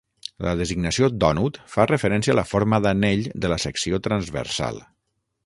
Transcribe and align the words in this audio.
La 0.45 0.51
designació 0.61 1.09
"dònut" 1.23 1.59
fa 1.73 1.85
referència 1.91 2.33
a 2.35 2.37
la 2.39 2.47
forma 2.53 2.81
d'anell 2.87 3.23
de 3.45 3.53
la 3.53 3.61
secció 3.67 4.01
transversal. 4.09 4.83